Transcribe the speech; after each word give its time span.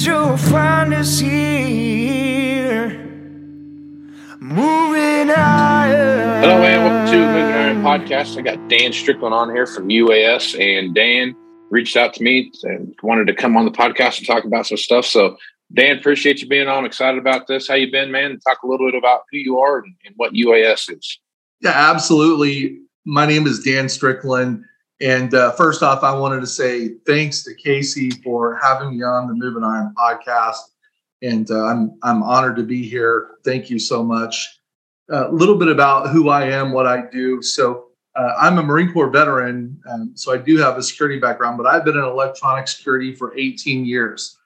years, 0.00 0.06
you'll 0.06 0.36
find 0.36 0.94
us 0.94 1.18
here. 1.18 2.88
Moving 4.40 5.28
higher. 5.28 6.40
Hello 6.40 6.62
and 6.62 6.84
welcome 6.84 7.12
to 7.12 7.18
Moving 7.18 7.42
Iron 7.42 7.82
Podcast. 7.82 8.38
I 8.38 8.42
got 8.42 8.68
Dan 8.68 8.92
Strickland 8.92 9.34
on 9.34 9.50
here 9.50 9.66
from 9.66 9.88
UAS, 9.88 10.58
and 10.58 10.94
Dan 10.94 11.34
reached 11.70 11.96
out 11.96 12.14
to 12.14 12.22
me 12.22 12.50
and 12.64 12.94
wanted 13.02 13.26
to 13.28 13.34
come 13.34 13.56
on 13.56 13.64
the 13.64 13.70
podcast 13.70 14.18
and 14.18 14.26
talk 14.26 14.44
about 14.44 14.66
some 14.66 14.76
stuff. 14.76 15.06
So, 15.06 15.36
Dan, 15.72 15.98
appreciate 15.98 16.42
you 16.42 16.48
being 16.48 16.66
on. 16.66 16.78
I'm 16.78 16.84
excited 16.84 17.18
about 17.18 17.46
this. 17.46 17.68
How 17.68 17.74
you 17.74 17.90
been, 17.90 18.10
man? 18.10 18.40
Talk 18.40 18.62
a 18.62 18.66
little 18.66 18.90
bit 18.90 18.98
about 18.98 19.22
who 19.30 19.38
you 19.38 19.58
are 19.58 19.78
and, 19.78 19.94
and 20.04 20.14
what 20.16 20.32
UAS 20.32 20.90
is. 20.96 21.18
Yeah, 21.60 21.72
absolutely. 21.74 22.80
My 23.04 23.26
name 23.26 23.46
is 23.46 23.62
Dan 23.62 23.88
Strickland. 23.88 24.64
And 25.00 25.32
uh, 25.34 25.52
first 25.52 25.82
off, 25.82 26.02
I 26.02 26.12
wanted 26.12 26.40
to 26.40 26.46
say 26.46 26.96
thanks 27.06 27.42
to 27.44 27.54
Casey 27.54 28.10
for 28.10 28.58
having 28.62 28.98
me 28.98 29.02
on 29.02 29.28
the 29.28 29.34
Moving 29.34 29.64
Iron 29.64 29.94
podcast. 29.96 30.58
And 31.22 31.50
uh, 31.50 31.64
I'm 31.64 31.98
I'm 32.02 32.22
honored 32.22 32.56
to 32.56 32.62
be 32.62 32.86
here. 32.88 33.36
Thank 33.44 33.70
you 33.70 33.78
so 33.78 34.02
much. 34.02 34.60
A 35.10 35.28
little 35.30 35.56
bit 35.56 35.68
about 35.68 36.10
who 36.10 36.28
I 36.28 36.44
am, 36.46 36.72
what 36.72 36.86
I 36.86 37.02
do. 37.10 37.42
So 37.42 37.86
uh, 38.14 38.34
I'm 38.40 38.58
a 38.58 38.62
Marine 38.62 38.92
Corps 38.92 39.10
veteran, 39.10 39.80
um, 39.90 40.12
so 40.14 40.32
I 40.32 40.36
do 40.36 40.56
have 40.58 40.76
a 40.76 40.82
security 40.82 41.18
background, 41.18 41.58
but 41.58 41.66
I've 41.66 41.84
been 41.84 41.96
in 41.96 42.04
electronic 42.04 42.68
security 42.68 43.14
for 43.14 43.36
18 43.36 43.84
years 43.84 44.38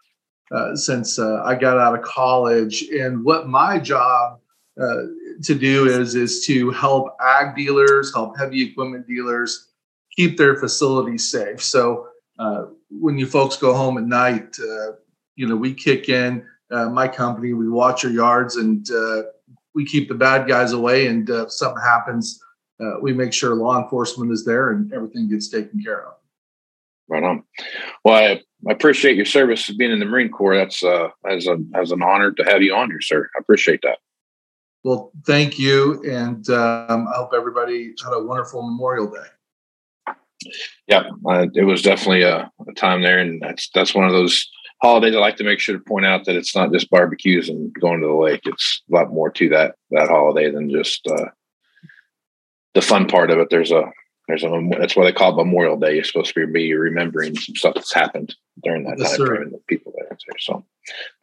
uh, 0.53 0.77
since 0.77 1.19
uh, 1.19 1.43
I 1.45 1.55
got 1.55 1.79
out 1.79 1.99
of 1.99 2.03
college. 2.03 2.83
And 2.89 3.25
what 3.25 3.49
my 3.49 3.79
job 3.79 4.41
uh, 4.81 5.03
to 5.43 5.55
do 5.55 5.87
is 5.89 6.15
is 6.15 6.45
to 6.47 6.71
help 6.71 7.17
ag 7.21 7.55
dealers, 7.55 8.13
help 8.15 8.39
heavy 8.39 8.63
equipment 8.63 9.07
dealers 9.07 9.69
keep 10.17 10.37
their 10.37 10.57
facilities 10.57 11.31
safe. 11.31 11.63
So 11.63 12.09
uh, 12.39 12.67
when 12.91 13.19
you 13.19 13.27
folks 13.27 13.57
go 13.57 13.75
home 13.75 13.99
at 13.99 14.05
night, 14.05 14.57
uh, 14.61 14.93
you 15.37 15.47
know 15.47 15.57
we 15.57 15.75
kick 15.75 16.09
in 16.09 16.47
my 16.71 17.07
company, 17.07 17.53
we 17.53 17.69
watch 17.69 18.03
your 18.03 18.13
yards, 18.13 18.57
and 18.57 18.87
we 19.75 19.85
keep 19.85 20.09
the 20.09 20.15
bad 20.15 20.49
guys 20.49 20.73
away. 20.73 21.07
And 21.07 21.29
if 21.29 21.53
something 21.53 21.83
happens 21.83 22.41
uh, 22.81 22.95
we 23.01 23.13
make 23.13 23.33
sure 23.33 23.55
law 23.55 23.81
enforcement 23.81 24.33
is 24.33 24.45
there 24.45 24.71
and 24.71 24.93
everything 24.93 25.29
gets 25.29 25.49
taken 25.49 25.83
care 25.83 26.07
of. 26.07 26.15
Right 27.09 27.23
on. 27.23 27.45
Well, 28.05 28.15
I, 28.15 28.41
I 28.69 28.73
appreciate 28.73 29.17
your 29.17 29.27
service 29.27 29.71
being 29.71 29.93
in 29.93 29.99
the 29.99 30.07
Marine 30.07 30.31
Corps. 30.31 30.57
That's 30.57 30.83
uh, 30.83 31.09
as 31.29 31.47
a 31.47 31.59
as 31.75 31.93
an 31.93 32.03
honor 32.03 32.33
to 32.33 32.45
have 32.45 32.63
you 32.63 32.75
on 32.75 32.91
here, 32.91 33.01
sir. 33.01 33.29
I 33.37 33.41
appreciate 33.41 33.81
that. 33.83 33.99
Well, 34.85 35.13
thank 35.27 35.59
you, 35.59 36.03
and 36.11 36.49
um, 36.49 37.07
I 37.09 37.17
hope 37.17 37.33
everybody 37.35 37.95
had 38.03 38.15
a 38.15 38.23
wonderful 38.23 38.63
Memorial 38.63 39.11
Day. 39.11 39.27
Yeah, 40.87 41.05
uh, 41.29 41.47
it 41.55 41.65
was 41.65 41.83
definitely 41.83 42.23
a, 42.23 42.51
a, 42.69 42.73
time 42.75 43.03
there, 43.03 43.19
and 43.19 43.41
that's 43.41 43.71
that's 43.75 43.95
one 43.95 44.05
of 44.05 44.13
those 44.13 44.49
holidays 44.83 45.15
I 45.15 45.19
like 45.19 45.37
to 45.37 45.45
make 45.45 45.61
sure 45.61 45.77
to 45.77 45.85
point 45.85 46.07
out 46.07 46.25
that 46.25 46.37
it's 46.37 46.55
not 46.55 46.73
just 46.73 46.91
barbecues 46.91 47.49
and 47.49 47.73
going 47.75 48.01
to 48.01 48.07
the 48.07 48.15
lake. 48.15 48.43
It's 48.45 48.83
a 48.91 48.95
lot 48.95 49.13
more 49.13 49.31
to 49.31 49.49
that 49.51 49.77
that 49.91 50.09
holiday 50.09 50.51
than 50.51 50.71
just 50.71 51.07
uh, 51.07 51.27
the 52.75 52.83
fun 52.83 53.07
part 53.07 53.31
of 53.31 53.39
it. 53.39 53.49
There's 53.51 53.73
a 53.73 53.85
there's 54.29 54.45
a 54.45 54.69
that's 54.79 54.97
why 54.97 55.05
they 55.05 55.13
call 55.13 55.33
it 55.33 55.45
Memorial 55.45 55.79
Day. 55.79 55.95
You're 55.95 56.05
supposed 56.05 56.35
to 56.35 56.47
be 56.47 56.73
remembering 56.75 57.37
some 57.37 57.57
stuff 57.57 57.75
that's 57.75 57.93
happened 57.93 58.35
during 58.63 58.85
that 58.85 58.99
yes, 58.99 59.17
time 59.17 59.27
frame 59.27 59.51
the 59.51 59.59
people 59.69 59.93
there. 59.97 60.17
So, 60.39 60.65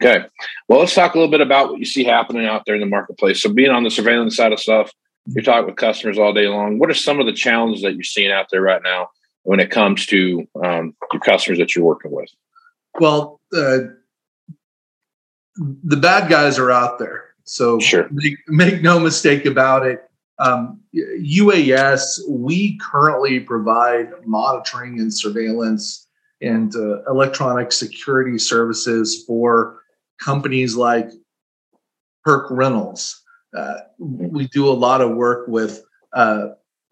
okay, 0.02 0.26
well, 0.68 0.80
let's 0.80 0.94
talk 0.94 1.14
a 1.14 1.18
little 1.18 1.30
bit 1.30 1.40
about 1.40 1.70
what 1.70 1.78
you 1.78 1.84
see 1.84 2.04
happening 2.04 2.46
out 2.46 2.62
there 2.64 2.76
in 2.76 2.80
the 2.80 2.86
marketplace. 2.86 3.42
So, 3.42 3.52
being 3.52 3.70
on 3.70 3.82
the 3.82 3.90
surveillance 3.90 4.36
side 4.36 4.52
of 4.52 4.60
stuff, 4.60 4.92
you're 5.26 5.44
talking 5.44 5.66
with 5.66 5.76
customers 5.76 6.18
all 6.18 6.32
day 6.32 6.48
long. 6.48 6.78
What 6.78 6.90
are 6.90 6.94
some 6.94 7.20
of 7.20 7.26
the 7.26 7.32
challenges 7.32 7.82
that 7.82 7.94
you're 7.94 8.02
seeing 8.02 8.32
out 8.32 8.46
there 8.50 8.62
right 8.62 8.82
now 8.82 9.10
when 9.44 9.60
it 9.60 9.70
comes 9.70 10.06
to 10.06 10.46
um, 10.64 10.94
your 11.12 11.20
customers 11.20 11.58
that 11.58 11.74
you're 11.74 11.84
working 11.84 12.10
with? 12.10 12.28
Well, 12.98 13.40
uh, 13.54 13.78
the 15.56 15.96
bad 15.96 16.28
guys 16.28 16.58
are 16.58 16.70
out 16.70 16.98
there. 16.98 17.34
So 17.44 17.78
sure. 17.80 18.08
make, 18.12 18.36
make 18.48 18.82
no 18.82 18.98
mistake 18.98 19.46
about 19.46 19.86
it. 19.86 20.08
Um, 20.38 20.80
UAS, 20.94 22.20
we 22.28 22.78
currently 22.78 23.40
provide 23.40 24.10
monitoring 24.24 24.98
and 24.98 25.12
surveillance 25.12 26.08
and 26.40 26.74
uh, 26.74 27.02
electronic 27.04 27.70
security 27.70 28.38
services 28.38 29.24
for 29.26 29.80
companies 30.20 30.74
like 30.74 31.10
Herc 32.24 32.50
Rentals. 32.50 33.21
Uh, 33.56 33.74
we 33.98 34.48
do 34.48 34.68
a 34.68 34.72
lot 34.72 35.00
of 35.00 35.14
work 35.14 35.46
with 35.48 35.82
uh, 36.12 36.48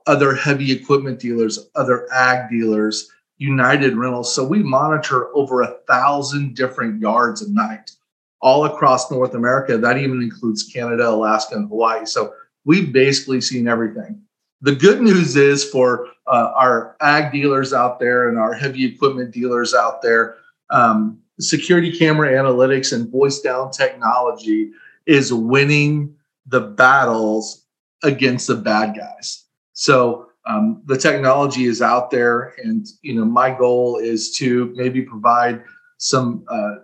other 0.07 0.35
heavy 0.35 0.73
equipment 0.73 1.19
dealers, 1.19 1.71
other 1.75 2.07
ag 2.13 2.51
dealers, 2.51 3.11
United 3.39 3.97
Rentals. 3.97 4.35
So 4.35 4.45
we 4.45 4.63
monitor 4.63 5.35
over 5.35 5.63
a 5.63 5.79
thousand 5.89 6.55
different 6.55 7.01
yards 7.01 7.43
a 7.43 7.51
night 7.53 7.93
all 8.43 8.65
across 8.65 9.11
North 9.11 9.35
America. 9.35 9.79
That 9.79 9.99
even 9.99 10.23
includes 10.23 10.65
Canada, 10.65 11.09
Alaska, 11.09 11.57
and 11.57 11.69
Hawaii. 11.69 12.05
So 12.05 12.35
we've 12.65 12.93
basically 12.93 13.41
seen 13.41 13.69
everything. 13.69 14.21
The 14.63 14.75
good 14.75 15.01
news 15.01 15.37
is 15.37 15.65
for 15.65 16.09
uh, 16.27 16.53
our 16.55 16.97
ag 17.01 17.33
dealers 17.33 17.73
out 17.73 17.99
there 17.99 18.29
and 18.29 18.39
our 18.39 18.53
heavy 18.53 18.85
equipment 18.85 19.31
dealers 19.31 19.73
out 19.73 20.03
there, 20.03 20.37
um, 20.69 21.19
security 21.39 21.97
camera 21.97 22.33
analytics 22.33 22.93
and 22.93 23.11
voice 23.11 23.41
down 23.41 23.71
technology 23.71 24.71
is 25.07 25.33
winning 25.33 26.15
the 26.47 26.61
battles 26.61 27.67
against 28.03 28.47
the 28.47 28.57
bad 28.57 28.97
guys. 28.97 29.45
So 29.73 30.27
um, 30.47 30.83
the 30.87 30.97
technology 30.97 31.65
is 31.65 31.83
out 31.83 32.11
there, 32.11 32.55
and 32.63 32.87
you 33.03 33.15
know 33.15 33.25
my 33.25 33.51
goal 33.51 33.99
is 33.99 34.35
to 34.37 34.73
maybe 34.75 35.03
provide 35.03 35.63
some 35.99 36.45
uh, 36.49 36.77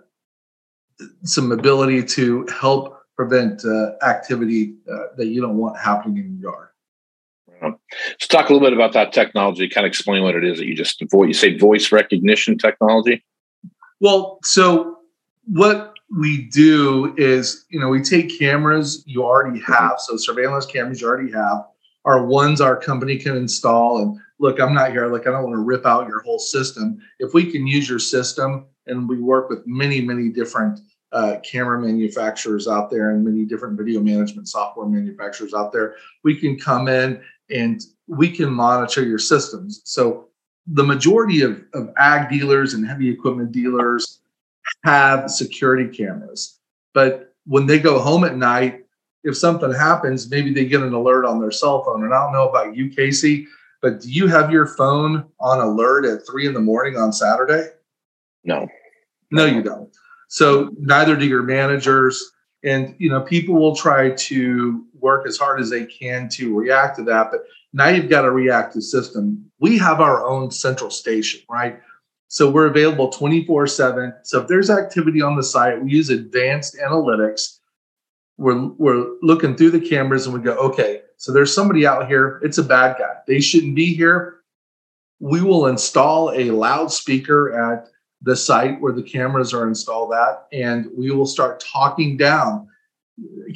some 1.23 1.51
ability 1.51 2.03
to 2.03 2.47
help 2.47 2.97
prevent 3.15 3.65
uh, 3.65 3.93
activity 4.03 4.75
uh, 4.91 5.15
that 5.17 5.27
you 5.27 5.41
don't 5.41 5.57
want 5.57 5.77
happening 5.77 6.17
in 6.17 6.39
your 6.39 6.51
yard. 6.51 7.75
Let's 8.11 8.27
talk 8.27 8.49
a 8.49 8.53
little 8.53 8.67
bit 8.67 8.73
about 8.73 8.93
that 8.93 9.11
technology. 9.11 9.67
Kind 9.67 9.85
of 9.85 9.89
explain 9.89 10.21
what 10.21 10.35
it 10.35 10.43
is 10.43 10.59
that 10.59 10.67
you 10.67 10.75
just 10.75 11.01
you 11.01 11.33
say 11.33 11.57
voice 11.57 11.91
recognition 11.91 12.57
technology. 12.57 13.23
Well, 13.99 14.37
so 14.43 14.99
what 15.45 15.96
we 16.15 16.47
do 16.49 17.13
is, 17.17 17.65
you 17.69 17.79
know, 17.79 17.89
we 17.89 18.01
take 18.01 18.37
cameras 18.39 19.03
you 19.05 19.23
already 19.23 19.59
have, 19.61 19.99
so 19.99 20.15
surveillance 20.17 20.65
cameras 20.65 21.01
you 21.01 21.07
already 21.07 21.31
have, 21.31 21.65
are 22.05 22.25
ones 22.25 22.61
our 22.61 22.77
company 22.77 23.17
can 23.17 23.35
install. 23.35 24.01
And 24.01 24.19
look, 24.39 24.59
I'm 24.59 24.73
not 24.73 24.91
here, 24.91 25.07
like, 25.07 25.27
I 25.27 25.31
don't 25.31 25.43
want 25.43 25.55
to 25.55 25.61
rip 25.61 25.85
out 25.85 26.07
your 26.07 26.21
whole 26.21 26.39
system. 26.39 26.99
If 27.19 27.33
we 27.33 27.51
can 27.51 27.67
use 27.67 27.89
your 27.89 27.99
system, 27.99 28.67
and 28.87 29.07
we 29.07 29.19
work 29.19 29.49
with 29.49 29.65
many, 29.67 30.01
many 30.01 30.29
different 30.29 30.79
uh, 31.11 31.37
camera 31.43 31.79
manufacturers 31.79 32.67
out 32.67 32.89
there 32.89 33.11
and 33.11 33.23
many 33.23 33.45
different 33.45 33.77
video 33.77 33.99
management 34.01 34.47
software 34.47 34.87
manufacturers 34.87 35.53
out 35.53 35.71
there, 35.71 35.95
we 36.23 36.35
can 36.35 36.57
come 36.57 36.87
in 36.87 37.21
and 37.49 37.81
we 38.07 38.29
can 38.29 38.49
monitor 38.49 39.03
your 39.03 39.19
systems. 39.19 39.81
So 39.83 40.29
the 40.67 40.83
majority 40.83 41.41
of, 41.41 41.63
of 41.73 41.93
ag 41.97 42.29
dealers 42.29 42.73
and 42.73 42.85
heavy 42.85 43.09
equipment 43.09 43.51
dealers 43.51 44.19
have 44.83 45.29
security 45.29 45.87
cameras. 45.95 46.59
But 46.93 47.33
when 47.45 47.65
they 47.65 47.79
go 47.79 47.99
home 47.99 48.23
at 48.23 48.37
night, 48.37 48.83
if 49.23 49.37
something 49.37 49.73
happens, 49.73 50.29
maybe 50.29 50.53
they 50.53 50.65
get 50.65 50.81
an 50.81 50.93
alert 50.93 51.25
on 51.25 51.39
their 51.39 51.51
cell 51.51 51.83
phone. 51.83 52.03
And 52.03 52.13
I 52.13 52.23
don't 52.23 52.33
know 52.33 52.47
about 52.49 52.75
you, 52.75 52.89
Casey, 52.89 53.47
but 53.81 54.01
do 54.01 54.11
you 54.11 54.27
have 54.27 54.51
your 54.51 54.65
phone 54.65 55.25
on 55.39 55.59
alert 55.59 56.05
at 56.05 56.25
three 56.25 56.47
in 56.47 56.53
the 56.53 56.59
morning 56.59 56.97
on 56.97 57.11
Saturday? 57.11 57.69
No. 58.43 58.67
No, 59.31 59.45
you 59.45 59.61
don't. 59.61 59.89
So 60.29 60.69
neither 60.79 61.15
do 61.15 61.27
your 61.27 61.43
managers. 61.43 62.31
And 62.63 62.95
you 62.97 63.09
know, 63.09 63.21
people 63.21 63.55
will 63.55 63.75
try 63.75 64.11
to 64.11 64.85
work 64.99 65.27
as 65.27 65.37
hard 65.37 65.59
as 65.59 65.69
they 65.69 65.85
can 65.85 66.27
to 66.29 66.57
react 66.57 66.97
to 66.97 67.03
that. 67.03 67.29
But 67.31 67.41
now 67.73 67.89
you've 67.89 68.09
got 68.09 68.25
a 68.25 68.31
reactive 68.31 68.83
system. 68.83 69.45
We 69.59 69.77
have 69.77 70.01
our 70.01 70.25
own 70.25 70.51
central 70.51 70.89
station, 70.89 71.41
right? 71.49 71.79
So 72.27 72.49
we're 72.49 72.67
available 72.67 73.09
24 73.09 73.67
7. 73.67 74.13
So 74.23 74.41
if 74.41 74.47
there's 74.47 74.69
activity 74.69 75.21
on 75.21 75.35
the 75.35 75.43
site, 75.43 75.81
we 75.81 75.91
use 75.91 76.09
advanced 76.09 76.77
analytics. 76.77 77.59
We're, 78.37 78.67
we're 78.77 79.15
looking 79.21 79.55
through 79.55 79.71
the 79.71 79.79
cameras 79.79 80.25
and 80.25 80.35
we 80.35 80.41
go, 80.41 80.55
okay, 80.57 81.01
so 81.17 81.31
there's 81.33 81.53
somebody 81.53 81.87
out 81.87 82.07
here. 82.07 82.39
It's 82.43 82.59
a 82.59 82.63
bad 82.63 82.97
guy. 82.99 83.15
They 83.25 83.39
shouldn't 83.39 83.75
be 83.75 83.95
here. 83.95 84.41
We 85.19 85.41
will 85.41 85.65
install 85.65 86.31
a 86.31 86.51
loudspeaker 86.51 87.73
at 87.73 87.87
the 88.21 88.35
site 88.35 88.79
where 88.81 88.93
the 88.93 89.03
cameras 89.03 89.53
are 89.53 89.67
installed 89.67 90.13
at, 90.13 90.47
and 90.51 90.87
we 90.95 91.09
will 91.11 91.25
start 91.25 91.59
talking 91.59 92.17
down. 92.17 92.67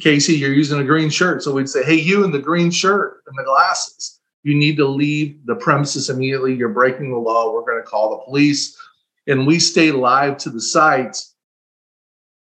Casey, 0.00 0.34
you're 0.34 0.52
using 0.52 0.80
a 0.80 0.84
green 0.84 1.10
shirt. 1.10 1.42
So 1.42 1.52
we'd 1.52 1.68
say, 1.68 1.84
hey, 1.84 1.94
you 1.94 2.24
in 2.24 2.32
the 2.32 2.40
green 2.40 2.70
shirt 2.72 3.22
and 3.28 3.36
the 3.38 3.44
glasses 3.44 4.20
you 4.42 4.54
need 4.54 4.76
to 4.76 4.86
leave 4.86 5.38
the 5.46 5.54
premises 5.54 6.10
immediately. 6.10 6.54
You're 6.54 6.68
breaking 6.68 7.10
the 7.10 7.18
law. 7.18 7.52
We're 7.52 7.62
going 7.62 7.82
to 7.82 7.88
call 7.88 8.10
the 8.10 8.24
police. 8.24 8.76
And 9.26 9.46
we 9.46 9.60
stay 9.60 9.92
live 9.92 10.36
to 10.38 10.50
the 10.50 10.60
site 10.60 11.22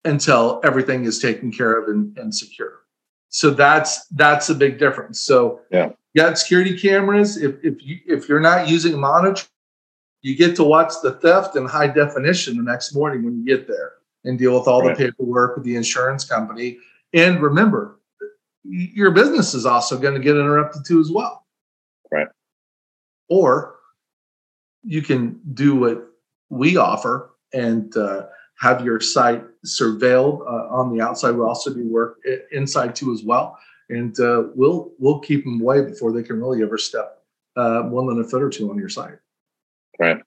until 0.05 0.61
everything 0.65 1.05
is 1.05 1.19
taken 1.19 1.53
care 1.53 1.79
of 1.79 1.89
and, 1.89 2.17
and 2.17 2.35
secure. 2.35 2.81
So 3.29 3.51
that's 3.51 4.07
that's 4.09 4.49
a 4.49 4.55
big 4.55 4.79
difference. 4.79 5.21
So 5.21 5.61
yeah, 5.71 5.91
you 6.15 6.23
got 6.23 6.39
security 6.39 6.77
cameras. 6.77 7.37
If 7.37 7.57
if 7.63 7.85
you 7.85 7.99
if 8.07 8.29
you're 8.29 8.41
not 8.41 8.69
using 8.69 8.99
monitor, 8.99 9.45
you 10.23 10.37
get 10.37 10.57
to 10.57 10.65
watch 10.65 10.95
the 11.03 11.13
theft 11.13 11.55
in 11.55 11.67
high 11.67 11.87
definition 11.87 12.57
the 12.57 12.63
next 12.63 12.95
morning 12.95 13.23
when 13.23 13.39
you 13.39 13.45
get 13.45 13.69
there 13.69 13.93
and 14.25 14.39
deal 14.39 14.59
with 14.59 14.67
all 14.67 14.83
right. 14.83 14.97
the 14.97 15.05
paperwork 15.05 15.57
with 15.57 15.65
the 15.65 15.77
insurance 15.77 16.25
company. 16.25 16.79
And 17.13 17.41
remember, 17.41 18.01
your 18.65 19.13
business 19.13 19.55
is 19.55 19.65
also 19.65 19.97
going 19.97 20.15
to 20.15 20.21
get 20.21 20.37
interrupted 20.37 20.85
too 20.85 21.01
as 21.01 21.11
well. 21.11 21.47
Right. 22.13 22.29
Or 23.29 23.77
you 24.83 25.03
can 25.03 25.41
do 25.55 25.77
what 25.77 26.07
we 26.49 26.77
offer 26.77 27.31
and 27.53 27.97
uh, 27.97 28.27
have 28.59 28.85
your 28.85 29.01
site 29.01 29.45
surveilled 29.65 30.41
uh, 30.43 30.69
on 30.75 30.95
the 30.95 31.03
outside. 31.03 31.33
We 31.33 31.43
also 31.43 31.73
do 31.73 31.87
work 31.89 32.19
inside 32.53 32.95
too 32.95 33.13
as 33.13 33.23
well, 33.23 33.59
and 33.89 34.19
uh, 34.21 34.45
we'll 34.55 34.93
we'll 34.99 35.21
keep 35.21 35.45
them 35.45 35.61
away 35.61 35.83
before 35.83 36.13
they 36.13 36.23
can 36.23 36.41
really 36.41 36.63
ever 36.63 36.79
step 36.79 37.23
uh, 37.57 37.83
than 37.83 38.21
a 38.21 38.25
foot 38.25 38.43
or 38.43 38.51
two 38.51 38.71
on 38.71 38.79
your 38.79 38.89
site. 38.89 39.19
Right. 39.99 40.19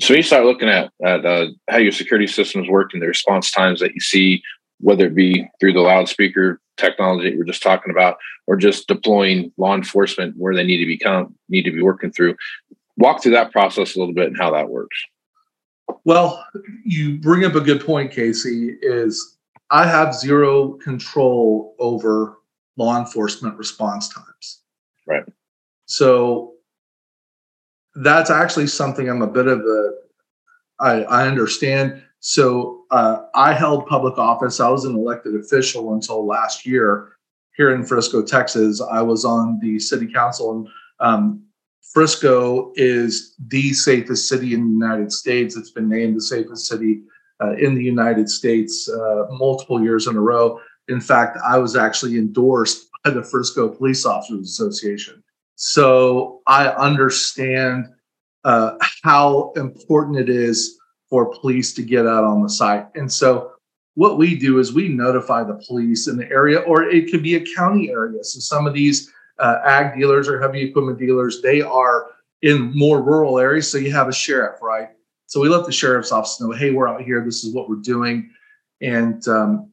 So 0.00 0.14
you 0.14 0.22
start 0.22 0.44
looking 0.44 0.68
at 0.68 0.90
at 1.04 1.24
uh, 1.24 1.48
how 1.68 1.78
your 1.78 1.92
security 1.92 2.26
systems 2.26 2.68
work 2.68 2.90
and 2.92 3.02
the 3.02 3.06
response 3.06 3.50
times 3.50 3.80
that 3.80 3.94
you 3.94 4.00
see, 4.00 4.42
whether 4.82 5.06
it 5.06 5.14
be 5.14 5.48
through 5.58 5.72
the 5.72 5.80
loudspeaker 5.80 6.60
technology 6.76 7.30
that 7.30 7.36
we 7.36 7.42
are 7.42 7.46
just 7.46 7.62
talking 7.62 7.90
about, 7.90 8.18
or 8.46 8.56
just 8.56 8.88
deploying 8.88 9.52
law 9.56 9.74
enforcement 9.74 10.34
where 10.36 10.54
they 10.54 10.64
need 10.64 10.78
to 10.78 10.86
become 10.86 11.34
need 11.48 11.62
to 11.62 11.70
be 11.70 11.82
working 11.82 12.12
through. 12.12 12.34
Walk 12.98 13.22
through 13.22 13.32
that 13.32 13.52
process 13.52 13.96
a 13.96 13.98
little 13.98 14.14
bit 14.14 14.26
and 14.26 14.36
how 14.36 14.50
that 14.50 14.68
works. 14.68 14.96
Well, 16.04 16.44
you 16.84 17.18
bring 17.18 17.44
up 17.44 17.54
a 17.54 17.60
good 17.60 17.84
point, 17.84 18.12
Casey. 18.12 18.76
Is 18.82 19.38
I 19.70 19.86
have 19.86 20.14
zero 20.14 20.72
control 20.74 21.74
over 21.78 22.38
law 22.76 22.98
enforcement 22.98 23.56
response 23.56 24.08
times. 24.08 24.60
Right. 25.06 25.24
So 25.86 26.54
that's 27.94 28.30
actually 28.30 28.66
something 28.66 29.08
I'm 29.08 29.22
a 29.22 29.26
bit 29.26 29.46
of 29.46 29.60
a 29.60 29.90
I, 30.80 31.02
I 31.04 31.28
understand 31.28 32.02
so 32.22 32.84
uh, 32.92 33.24
I 33.34 33.52
held 33.52 33.86
public 33.86 34.16
office. 34.16 34.60
I 34.60 34.68
was 34.68 34.84
an 34.84 34.94
elected 34.94 35.34
official 35.34 35.92
until 35.92 36.24
last 36.24 36.64
year 36.64 37.16
here 37.56 37.74
in 37.74 37.84
Frisco, 37.84 38.22
Texas. 38.22 38.80
I 38.80 39.02
was 39.02 39.24
on 39.24 39.58
the 39.60 39.80
city 39.80 40.06
council, 40.06 40.52
and 40.52 40.68
um, 41.00 41.42
Frisco 41.92 42.72
is 42.76 43.34
the 43.48 43.72
safest 43.72 44.28
city 44.28 44.54
in 44.54 44.64
the 44.66 44.86
United 44.86 45.10
States. 45.10 45.56
It's 45.56 45.72
been 45.72 45.88
named 45.88 46.16
the 46.16 46.22
safest 46.22 46.66
city 46.66 47.02
uh, 47.42 47.54
in 47.56 47.74
the 47.74 47.82
United 47.82 48.28
States 48.28 48.88
uh, 48.88 49.24
multiple 49.30 49.82
years 49.82 50.06
in 50.06 50.14
a 50.14 50.20
row. 50.20 50.60
In 50.86 51.00
fact, 51.00 51.38
I 51.44 51.58
was 51.58 51.74
actually 51.74 52.18
endorsed 52.18 52.86
by 53.02 53.10
the 53.10 53.24
Frisco 53.24 53.68
Police 53.68 54.06
Officers 54.06 54.48
Association. 54.48 55.24
So 55.56 56.40
I 56.46 56.68
understand 56.68 57.86
uh, 58.44 58.76
how 59.02 59.52
important 59.56 60.18
it 60.18 60.28
is 60.28 60.78
for 61.12 61.26
police 61.26 61.74
to 61.74 61.82
get 61.82 62.06
out 62.06 62.24
on 62.24 62.42
the 62.42 62.48
site. 62.48 62.86
And 62.94 63.12
so 63.12 63.52
what 63.96 64.16
we 64.16 64.34
do 64.34 64.60
is 64.60 64.72
we 64.72 64.88
notify 64.88 65.44
the 65.44 65.62
police 65.68 66.08
in 66.08 66.16
the 66.16 66.26
area, 66.30 66.60
or 66.60 66.84
it 66.84 67.10
could 67.10 67.22
be 67.22 67.34
a 67.34 67.44
county 67.54 67.90
area. 67.90 68.24
So 68.24 68.40
some 68.40 68.66
of 68.66 68.72
these 68.72 69.12
uh, 69.38 69.58
ag 69.62 69.94
dealers 69.94 70.26
or 70.26 70.40
heavy 70.40 70.62
equipment 70.62 70.98
dealers, 70.98 71.42
they 71.42 71.60
are 71.60 72.06
in 72.40 72.72
more 72.74 73.02
rural 73.02 73.38
areas. 73.38 73.70
So 73.70 73.76
you 73.76 73.92
have 73.92 74.08
a 74.08 74.12
sheriff, 74.12 74.62
right? 74.62 74.88
So 75.26 75.38
we 75.38 75.50
let 75.50 75.66
the 75.66 75.72
sheriff's 75.72 76.12
office 76.12 76.40
know, 76.40 76.50
hey, 76.52 76.70
we're 76.70 76.88
out 76.88 77.02
here. 77.02 77.22
This 77.22 77.44
is 77.44 77.54
what 77.54 77.68
we're 77.68 77.76
doing. 77.76 78.30
And 78.80 79.28
um, 79.28 79.68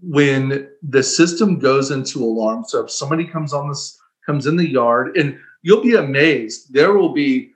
when 0.00 0.68
the 0.88 1.02
system 1.02 1.58
goes 1.58 1.90
into 1.90 2.22
alarm, 2.22 2.62
so 2.68 2.84
if 2.84 2.92
somebody 2.92 3.24
comes 3.24 3.52
on 3.52 3.68
this, 3.68 3.98
comes 4.24 4.46
in 4.46 4.54
the 4.54 4.70
yard, 4.70 5.16
and 5.16 5.36
you'll 5.62 5.82
be 5.82 5.96
amazed, 5.96 6.72
there 6.72 6.92
will 6.92 7.12
be 7.12 7.50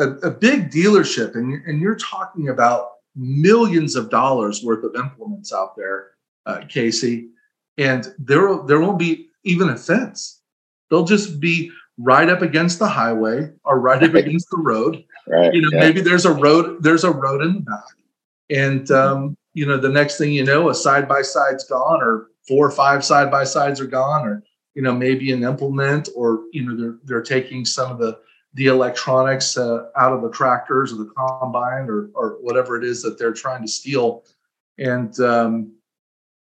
a, 0.00 0.28
a 0.28 0.30
big 0.30 0.70
dealership, 0.70 1.34
and, 1.34 1.62
and 1.66 1.80
you're 1.80 1.96
talking 1.96 2.48
about 2.48 2.92
millions 3.14 3.96
of 3.96 4.10
dollars 4.10 4.64
worth 4.64 4.82
of 4.84 4.96
implements 4.96 5.52
out 5.52 5.76
there, 5.76 6.12
uh, 6.46 6.62
Casey, 6.68 7.28
and 7.78 8.12
there 8.18 8.58
there 8.66 8.80
won't 8.80 8.98
be 8.98 9.28
even 9.44 9.68
a 9.68 9.76
fence. 9.76 10.40
They'll 10.90 11.04
just 11.04 11.40
be 11.40 11.70
right 11.98 12.28
up 12.28 12.42
against 12.42 12.78
the 12.78 12.88
highway 12.88 13.50
or 13.64 13.78
right 13.78 14.02
up 14.02 14.14
against 14.14 14.48
the 14.50 14.56
road. 14.56 15.04
Right. 15.26 15.52
You 15.52 15.60
know, 15.62 15.68
yeah. 15.72 15.80
maybe 15.80 16.00
there's 16.00 16.24
a 16.24 16.32
road 16.32 16.82
there's 16.82 17.04
a 17.04 17.10
road 17.10 17.42
in 17.42 17.54
the 17.54 17.60
back, 17.60 17.84
and 18.48 18.90
um, 18.90 19.36
you 19.54 19.66
know 19.66 19.76
the 19.76 19.88
next 19.88 20.18
thing 20.18 20.32
you 20.32 20.44
know, 20.44 20.70
a 20.70 20.74
side 20.74 21.08
by 21.08 21.22
side's 21.22 21.64
gone, 21.64 22.02
or 22.02 22.28
four 22.48 22.66
or 22.66 22.70
five 22.70 23.04
side 23.04 23.30
by 23.30 23.44
sides 23.44 23.80
are 23.80 23.86
gone, 23.86 24.26
or 24.26 24.42
you 24.74 24.82
know 24.82 24.94
maybe 24.94 25.30
an 25.32 25.44
implement, 25.44 26.08
or 26.16 26.44
you 26.52 26.64
know 26.64 26.76
they're 26.76 26.98
they're 27.04 27.22
taking 27.22 27.64
some 27.64 27.92
of 27.92 27.98
the 27.98 28.18
the 28.54 28.66
electronics 28.66 29.56
uh, 29.56 29.86
out 29.96 30.12
of 30.12 30.22
the 30.22 30.30
tractors 30.30 30.92
or 30.92 30.96
the 30.96 31.10
combine 31.16 31.88
or, 31.88 32.10
or 32.14 32.38
whatever 32.40 32.76
it 32.76 32.84
is 32.84 33.02
that 33.02 33.18
they're 33.18 33.32
trying 33.32 33.62
to 33.62 33.68
steal. 33.68 34.24
And, 34.78 35.18
um, 35.20 35.72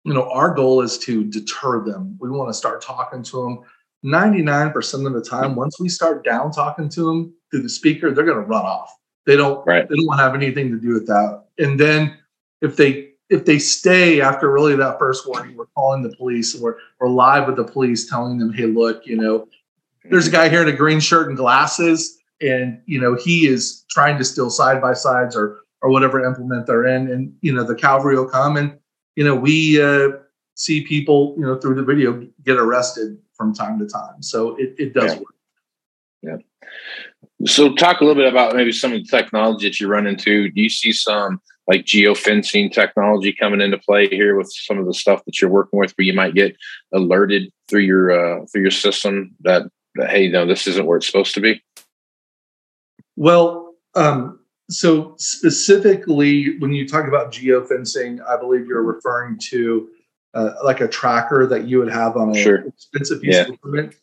you 0.05 0.15
know, 0.15 0.31
our 0.31 0.55
goal 0.55 0.83
is 0.83 0.99
to 0.99 1.25
deter 1.25 1.85
them. 1.85 2.17
We 2.21 2.31
want 2.31 2.49
to 2.49 2.55
start 2.55 2.81
talking 2.81 3.23
to 3.25 3.43
them. 3.43 3.59
99% 4.05 5.07
of 5.07 5.13
the 5.15 5.23
time, 5.23 5.57
once 5.57 5.81
we 5.81 5.89
start 5.89 6.25
down 6.25 6.53
talking 6.53 6.89
to 6.91 7.03
them 7.03 7.35
through 7.51 7.63
the 7.63 7.69
speaker, 7.69 8.13
they're 8.13 8.25
going 8.25 8.37
to 8.37 8.45
run 8.45 8.65
off. 8.65 8.95
They 9.25 9.37
don't, 9.37 9.67
right. 9.67 9.89
they 9.89 9.97
don't 9.97 10.07
want 10.07 10.19
to 10.21 10.23
have 10.23 10.37
anything 10.37 10.71
to 10.71 10.79
do 10.79 10.93
with 10.95 11.07
that. 11.09 11.45
And 11.59 11.81
then 11.81 12.17
if 12.63 12.77
they 12.77 13.11
if 13.29 13.45
they 13.45 13.59
stay 13.59 14.21
after 14.21 14.51
really 14.53 14.77
that 14.77 14.99
first 14.99 15.27
warning, 15.27 15.57
we're 15.57 15.67
calling 15.75 16.03
the 16.03 16.15
police. 16.17 16.55
We're 16.55 16.77
we're 17.01 17.09
live 17.09 17.47
with 17.47 17.57
the 17.57 17.65
police, 17.65 18.09
telling 18.09 18.39
them, 18.39 18.53
"Hey, 18.53 18.67
look, 18.67 19.07
you 19.07 19.17
know, 19.17 19.49
there's 20.11 20.27
a 20.27 20.31
guy 20.31 20.49
here 20.49 20.63
in 20.63 20.69
a 20.69 20.77
green 20.77 21.01
shirt 21.01 21.29
and 21.29 21.37
glasses, 21.37 22.19
and 22.41 22.81
you 22.87 23.01
know 23.01 23.15
he 23.15 23.47
is 23.47 23.85
trying 23.91 24.19
to 24.19 24.25
steal 24.25 24.51
side 24.51 24.81
by 24.81 24.93
sides 24.93 25.37
or 25.37 25.61
or 25.83 25.91
whatever 25.91 26.25
implement 26.25 26.67
they're 26.67 26.87
in, 26.87 27.11
and 27.11 27.35
you 27.41 27.53
know 27.53 27.65
the 27.65 27.75
cavalry 27.75 28.17
will 28.17 28.29
come, 28.29 28.57
and 28.57 28.79
you 29.15 29.25
know 29.25 29.35
we 29.35 29.83
uh, 29.83 30.11
see 30.55 30.83
people, 30.85 31.35
you 31.39 31.45
know, 31.45 31.59
through 31.59 31.75
the 31.75 31.85
video 31.85 32.27
get 32.45 32.57
arrested 32.57 33.19
from 33.35 33.55
time 33.55 33.79
to 33.79 33.87
time. 33.87 34.23
So 34.23 34.57
it 34.57 34.75
it 34.79 34.95
does 34.95 35.15
Yeah. 35.15 35.19
work. 35.21 35.35
Yeah. 36.23 36.37
So 37.47 37.75
talk 37.75 38.01
a 38.01 38.05
little 38.05 38.21
bit 38.21 38.31
about 38.31 38.57
maybe 38.57 38.73
some 38.73 38.93
of 38.93 38.99
the 38.99 39.09
technology 39.09 39.69
that 39.69 39.79
you 39.79 39.89
run 39.89 40.07
into. 40.07 40.51
Do 40.51 40.61
you 40.61 40.71
see 40.71 40.93
some 40.93 41.41
like 41.69 41.85
geofencing 41.85 42.73
technology 42.73 43.33
coming 43.33 43.61
into 43.61 43.79
play 43.79 44.09
here 44.09 44.37
with 44.37 44.51
some 44.51 44.79
of 44.79 44.87
the 44.87 44.95
stuff 44.95 45.25
that 45.27 45.41
you're 45.41 45.51
working 45.51 45.79
with 45.79 45.93
where 45.93 46.07
you 46.07 46.15
might 46.15 46.35
get 46.35 46.57
alerted 46.95 47.53
through 47.69 47.81
your 47.81 48.11
uh, 48.11 48.47
through 48.47 48.63
your 48.63 48.71
system 48.71 49.35
that, 49.41 49.63
that 49.97 50.11
hey 50.11 50.29
no 50.29 50.47
this 50.47 50.67
isn't 50.67 50.87
where 50.87 50.97
it's 50.99 51.07
supposed 51.07 51.35
to 51.35 51.41
be 51.41 51.61
Well, 53.17 53.75
um, 53.95 54.41
so 54.69 55.15
specifically, 55.19 56.59
when 56.59 56.73
you 56.73 56.87
talk 56.88 57.07
about 57.09 57.33
geofencing, 57.33 58.21
I 58.29 58.37
believe 58.37 58.67
you're 58.67 58.83
referring 58.83 59.38
to 59.50 59.88
uh, 60.35 60.50
like 60.65 60.81
a 60.83 60.88
tracker 60.88 61.47
that 61.47 61.65
you 61.67 61.79
would 61.79 61.91
have 61.91 62.17
on 62.17 62.37
a 62.37 62.38
Sure. 62.38 62.57
expensive 62.67 63.23
piece 63.23 63.35
Yeah. 63.37 63.43
of 63.43 63.50
equipment. 63.55 63.95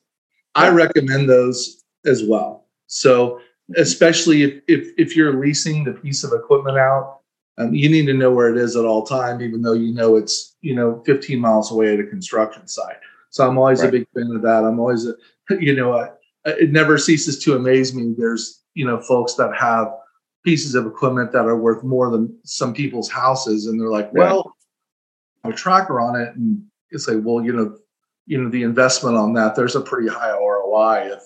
I 0.55 0.69
recommend 0.69 1.29
those 1.29 1.83
as 2.05 2.23
well. 2.23 2.65
So, 2.87 3.39
especially 3.75 4.43
if, 4.43 4.53
if 4.67 4.93
if 4.97 5.15
you're 5.15 5.33
leasing 5.39 5.83
the 5.83 5.93
piece 5.93 6.23
of 6.23 6.31
equipment 6.33 6.77
out, 6.77 7.19
um, 7.59 7.73
you 7.75 7.89
need 7.89 8.05
to 8.07 8.13
know 8.13 8.31
where 8.31 8.49
it 8.49 8.57
is 8.57 8.75
at 8.75 8.85
all 8.85 9.03
time, 9.05 9.41
even 9.41 9.61
though 9.61 9.73
you 9.73 9.93
know 9.93 10.15
it's 10.15 10.55
you 10.61 10.73
know 10.75 11.03
15 11.05 11.39
miles 11.39 11.71
away 11.71 11.93
at 11.93 11.99
a 11.99 12.03
construction 12.05 12.67
site. 12.67 12.97
So 13.29 13.47
I'm 13.47 13.57
always 13.57 13.81
a 13.81 13.89
big 13.91 14.07
fan 14.13 14.31
of 14.35 14.41
that. 14.43 14.63
I'm 14.63 14.79
always, 14.79 15.07
a, 15.07 15.15
you 15.59 15.75
know, 15.75 15.93
I, 15.93 16.09
it 16.45 16.71
never 16.71 16.97
ceases 16.97 17.39
to 17.43 17.55
amaze 17.55 17.93
me. 17.93 18.13
There's 18.17 18.63
you 18.73 18.85
know 18.85 18.99
folks 18.99 19.35
that 19.35 19.55
have 19.55 19.93
pieces 20.43 20.75
of 20.75 20.85
equipment 20.85 21.31
that 21.31 21.45
are 21.45 21.57
worth 21.57 21.83
more 21.83 22.11
than 22.11 22.37
some 22.43 22.73
people's 22.73 23.09
houses, 23.09 23.67
and 23.67 23.79
they're 23.79 23.89
like, 23.89 24.13
well, 24.13 24.55
a 25.43 25.51
tracker 25.51 25.99
on 25.99 26.19
it, 26.19 26.35
and 26.35 26.61
it's 26.91 27.07
like, 27.07 27.19
well, 27.21 27.43
you 27.43 27.53
know, 27.53 27.77
you 28.25 28.41
know, 28.41 28.49
the 28.49 28.63
investment 28.63 29.17
on 29.17 29.33
that, 29.33 29.55
there's 29.55 29.75
a 29.75 29.81
pretty 29.81 30.07
high 30.07 30.31
ROI 30.31 31.11
if 31.13 31.23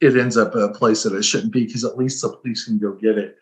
it 0.00 0.18
ends 0.18 0.36
up 0.36 0.54
a 0.54 0.68
place 0.68 1.02
that 1.02 1.14
it 1.14 1.22
shouldn't 1.22 1.52
be, 1.52 1.64
because 1.64 1.84
at 1.84 1.96
least 1.96 2.22
the 2.22 2.28
police 2.28 2.64
can 2.64 2.78
go 2.78 2.92
get 2.92 3.18
it. 3.18 3.36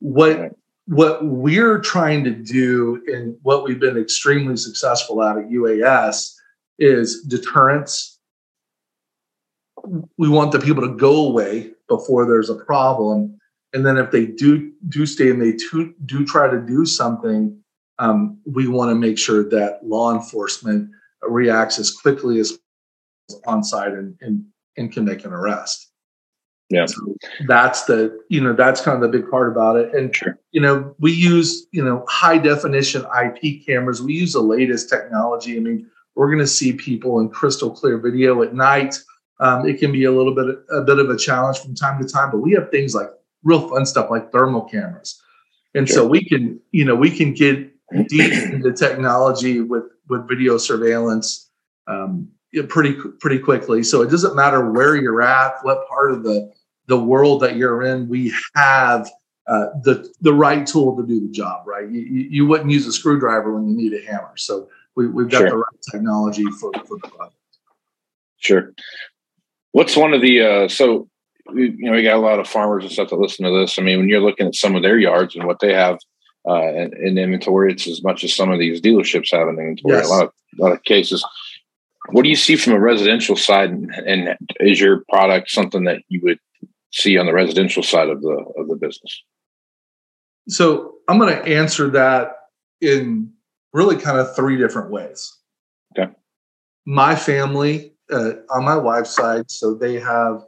What 0.00 0.38
Right. 0.38 0.52
what 0.86 1.24
we're 1.24 1.80
trying 1.80 2.24
to 2.24 2.30
do 2.30 3.02
and 3.08 3.36
what 3.42 3.64
we've 3.64 3.80
been 3.80 3.98
extremely 3.98 4.56
successful 4.56 5.22
at 5.22 5.36
at 5.36 5.50
UAS 5.50 6.34
is 6.78 7.22
deterrence. 7.24 8.17
We 10.16 10.28
want 10.28 10.52
the 10.52 10.58
people 10.58 10.82
to 10.82 10.94
go 10.94 11.26
away 11.26 11.70
before 11.88 12.26
there's 12.26 12.50
a 12.50 12.54
problem, 12.54 13.38
and 13.72 13.84
then 13.84 13.96
if 13.98 14.10
they 14.10 14.26
do 14.26 14.72
do 14.88 15.06
stay 15.06 15.30
and 15.30 15.40
they 15.40 15.52
do, 15.52 15.94
do 16.06 16.24
try 16.24 16.50
to 16.50 16.60
do 16.60 16.84
something, 16.86 17.58
um, 17.98 18.38
we 18.46 18.68
want 18.68 18.90
to 18.90 18.94
make 18.94 19.18
sure 19.18 19.48
that 19.48 19.80
law 19.82 20.14
enforcement 20.14 20.90
reacts 21.22 21.78
as 21.78 21.90
quickly 21.90 22.38
as 22.38 22.58
on 23.46 23.62
site 23.64 23.92
and, 23.92 24.16
and 24.20 24.44
and 24.76 24.92
can 24.92 25.04
make 25.04 25.24
an 25.24 25.32
arrest. 25.32 25.90
Yeah. 26.70 26.86
So 26.86 27.14
that's 27.46 27.84
the 27.84 28.18
you 28.28 28.40
know 28.40 28.52
that's 28.52 28.80
kind 28.80 29.02
of 29.02 29.10
the 29.10 29.18
big 29.18 29.30
part 29.30 29.50
about 29.50 29.76
it. 29.76 29.94
And 29.94 30.14
Sure. 30.14 30.38
you 30.52 30.60
know 30.60 30.94
we 30.98 31.12
use 31.12 31.66
you 31.72 31.82
know 31.84 32.04
high 32.08 32.38
definition 32.38 33.04
IP 33.22 33.64
cameras. 33.64 34.02
We 34.02 34.14
use 34.14 34.34
the 34.34 34.40
latest 34.40 34.88
technology. 34.88 35.56
I 35.56 35.60
mean 35.60 35.86
we're 36.14 36.26
going 36.26 36.40
to 36.40 36.46
see 36.46 36.72
people 36.72 37.20
in 37.20 37.28
crystal 37.30 37.70
clear 37.70 37.96
video 37.96 38.42
at 38.42 38.52
night. 38.52 38.98
Um, 39.40 39.68
it 39.68 39.78
can 39.78 39.92
be 39.92 40.04
a 40.04 40.12
little 40.12 40.34
bit 40.34 40.58
a 40.70 40.82
bit 40.82 40.98
of 40.98 41.10
a 41.10 41.16
challenge 41.16 41.58
from 41.58 41.74
time 41.74 42.02
to 42.02 42.08
time, 42.08 42.30
but 42.30 42.38
we 42.38 42.52
have 42.52 42.70
things 42.70 42.94
like 42.94 43.10
real 43.44 43.68
fun 43.68 43.86
stuff 43.86 44.10
like 44.10 44.32
thermal 44.32 44.62
cameras, 44.62 45.20
and 45.74 45.88
so 45.88 46.06
we 46.06 46.24
can 46.24 46.60
you 46.72 46.84
know 46.84 46.96
we 46.96 47.10
can 47.10 47.32
get 47.34 47.70
deep 48.08 48.32
into 48.52 48.72
technology 48.72 49.60
with 49.60 49.84
with 50.08 50.28
video 50.28 50.58
surveillance 50.58 51.50
um, 51.86 52.28
pretty 52.68 52.94
pretty 53.20 53.38
quickly. 53.38 53.82
So 53.82 54.02
it 54.02 54.10
doesn't 54.10 54.34
matter 54.34 54.70
where 54.70 54.96
you're 54.96 55.22
at, 55.22 55.54
what 55.62 55.88
part 55.88 56.12
of 56.12 56.24
the 56.24 56.52
the 56.86 56.98
world 56.98 57.40
that 57.42 57.56
you're 57.56 57.82
in. 57.84 58.08
We 58.08 58.32
have 58.56 59.08
uh, 59.46 59.66
the 59.84 60.12
the 60.20 60.34
right 60.34 60.66
tool 60.66 60.96
to 60.96 61.06
do 61.06 61.20
the 61.20 61.32
job. 61.32 61.66
Right, 61.66 61.88
you, 61.88 62.00
you 62.00 62.28
you 62.30 62.46
wouldn't 62.46 62.70
use 62.70 62.86
a 62.86 62.92
screwdriver 62.92 63.54
when 63.54 63.68
you 63.68 63.76
need 63.76 63.92
a 63.94 64.04
hammer. 64.04 64.32
So 64.36 64.68
we, 64.96 65.06
we've 65.06 65.28
got 65.28 65.38
Sure. 65.38 65.50
the 65.50 65.56
right 65.58 65.82
technology 65.92 66.44
for 66.60 66.72
for 66.86 66.98
the 67.02 67.08
project. 67.08 67.36
Sure. 68.38 68.72
What's 69.72 69.96
one 69.96 70.14
of 70.14 70.22
the 70.22 70.42
uh, 70.42 70.68
so 70.68 71.08
you 71.54 71.74
know 71.78 71.92
we 71.92 72.02
got 72.02 72.16
a 72.16 72.20
lot 72.20 72.40
of 72.40 72.48
farmers 72.48 72.84
and 72.84 72.92
stuff 72.92 73.10
that 73.10 73.18
listen 73.18 73.44
to 73.44 73.58
this. 73.58 73.78
I 73.78 73.82
mean, 73.82 73.98
when 73.98 74.08
you're 74.08 74.20
looking 74.20 74.46
at 74.46 74.54
some 74.54 74.74
of 74.74 74.82
their 74.82 74.98
yards 74.98 75.34
and 75.34 75.46
what 75.46 75.60
they 75.60 75.74
have 75.74 75.98
uh, 76.48 76.68
in, 76.68 76.92
in 77.04 77.18
inventory, 77.18 77.72
it's 77.72 77.86
as 77.86 78.02
much 78.02 78.24
as 78.24 78.34
some 78.34 78.50
of 78.50 78.58
these 78.58 78.80
dealerships 78.80 79.32
have 79.32 79.48
in 79.48 79.58
inventory. 79.58 79.96
Yes. 79.96 80.06
A 80.06 80.10
lot 80.10 80.24
of 80.24 80.32
a 80.58 80.62
lot 80.62 80.72
of 80.72 80.82
cases. 80.84 81.24
What 82.10 82.22
do 82.22 82.30
you 82.30 82.36
see 82.36 82.56
from 82.56 82.72
a 82.72 82.80
residential 82.80 83.36
side, 83.36 83.70
and, 83.70 83.90
and 83.90 84.36
is 84.60 84.80
your 84.80 85.04
product 85.10 85.50
something 85.50 85.84
that 85.84 86.02
you 86.08 86.20
would 86.22 86.38
see 86.90 87.18
on 87.18 87.26
the 87.26 87.34
residential 87.34 87.82
side 87.82 88.08
of 88.08 88.22
the 88.22 88.44
of 88.56 88.68
the 88.68 88.76
business? 88.76 89.22
So 90.48 90.94
I'm 91.08 91.18
going 91.18 91.34
to 91.34 91.44
answer 91.44 91.90
that 91.90 92.32
in 92.80 93.32
really 93.72 93.96
kind 93.96 94.18
of 94.18 94.34
three 94.34 94.56
different 94.56 94.90
ways. 94.90 95.36
Okay. 95.96 96.10
My 96.86 97.14
family 97.14 97.92
uh, 98.10 98.32
on 98.50 98.64
my 98.64 98.76
wife's 98.76 99.14
side, 99.14 99.50
so 99.50 99.74
they 99.74 99.98
have 100.00 100.44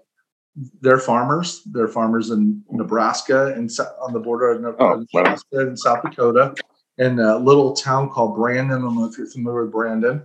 they're 0.80 0.98
farmers. 0.98 1.62
They're 1.66 1.88
farmers 1.88 2.30
in 2.30 2.62
Nebraska 2.70 3.54
and 3.54 3.70
on 4.02 4.12
the 4.12 4.20
border 4.20 4.50
of 4.50 4.60
Ne- 4.62 4.68
Oh, 4.78 5.04
wow. 5.12 5.22
Nebraska 5.22 5.58
and 5.60 5.78
South 5.78 6.02
Dakota, 6.02 6.54
in 6.98 7.18
a 7.18 7.38
little 7.38 7.72
town 7.74 8.10
called 8.10 8.36
Brandon. 8.36 8.78
I 8.78 8.80
don't 8.80 8.96
know 8.96 9.06
if 9.06 9.16
you're 9.16 9.30
familiar 9.30 9.62
with 9.64 9.72
Brandon. 9.72 10.22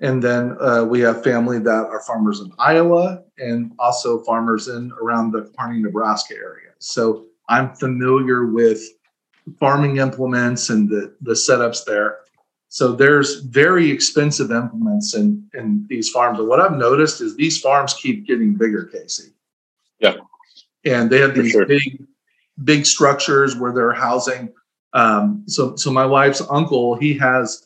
And 0.00 0.22
then 0.22 0.56
uh, 0.60 0.84
we 0.84 1.00
have 1.00 1.22
family 1.22 1.58
that 1.60 1.86
are 1.86 2.02
farmers 2.02 2.40
in 2.40 2.50
Iowa 2.58 3.22
and 3.38 3.72
also 3.78 4.22
farmers 4.24 4.68
in 4.68 4.92
around 5.00 5.32
the 5.32 5.50
Kearney, 5.58 5.80
Nebraska 5.80 6.34
area. 6.34 6.70
So 6.78 7.26
I'm 7.48 7.74
familiar 7.74 8.46
with 8.46 8.80
farming 9.58 9.98
implements 9.98 10.70
and 10.70 10.88
the, 10.88 11.14
the 11.20 11.32
setups 11.32 11.84
there. 11.84 12.18
So 12.74 12.90
there's 12.90 13.36
very 13.36 13.88
expensive 13.88 14.50
implements 14.50 15.14
in, 15.14 15.48
in 15.54 15.86
these 15.88 16.10
farms. 16.10 16.40
And 16.40 16.48
what 16.48 16.58
I've 16.58 16.76
noticed 16.76 17.20
is 17.20 17.36
these 17.36 17.60
farms 17.60 17.94
keep 17.94 18.26
getting 18.26 18.56
bigger, 18.56 18.86
Casey. 18.86 19.30
Yeah. 20.00 20.16
And 20.84 21.08
they 21.08 21.20
have 21.20 21.36
these 21.36 21.52
sure. 21.52 21.66
big, 21.66 22.04
big 22.64 22.84
structures 22.84 23.54
where 23.56 23.72
they're 23.72 23.92
housing. 23.92 24.52
Um, 24.92 25.44
so, 25.46 25.76
so 25.76 25.92
my 25.92 26.04
wife's 26.04 26.42
uncle, 26.50 26.96
he 26.96 27.16
has 27.16 27.64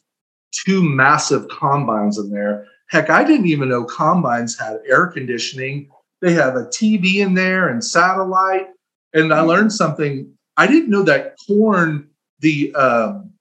two 0.52 0.82
massive 0.82 1.48
combines 1.48 2.18
in 2.18 2.30
there. 2.30 2.66
Heck, 2.90 3.08
I 3.08 3.24
didn't 3.24 3.46
even 3.46 3.70
know 3.70 3.84
combines 3.84 4.58
had 4.58 4.80
air 4.86 5.06
conditioning. 5.06 5.88
They 6.20 6.34
have 6.34 6.54
a 6.54 6.66
TV 6.66 7.24
in 7.24 7.32
there 7.32 7.68
and 7.68 7.82
satellite. 7.82 8.66
And 9.14 9.32
I 9.32 9.40
learned 9.40 9.72
something. 9.72 10.30
I 10.58 10.66
didn't 10.66 10.90
know 10.90 11.02
that 11.04 11.36
corn, 11.46 12.10
the 12.40 12.74
um, 12.74 13.32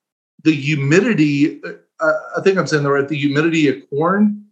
the 0.44 0.54
humidity. 0.54 1.62
Uh, 2.00 2.12
I 2.38 2.42
think 2.44 2.58
I'm 2.58 2.68
saying 2.68 2.84
the 2.84 2.92
right. 2.92 3.08
The 3.08 3.18
humidity 3.18 3.68
of 3.70 3.90
corn 3.90 4.46